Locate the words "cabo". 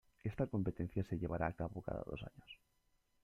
1.53-1.79